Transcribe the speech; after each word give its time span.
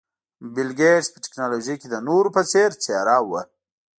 بل 0.53 0.69
ګېټس 0.79 1.07
په 1.13 1.19
ټکنالوژۍ 1.23 1.75
کې 1.81 1.87
د 1.89 1.95
نورو 2.07 2.29
په 2.35 2.41
څېر 2.51 2.69
څېره 2.83 3.17
وه. 3.29 3.41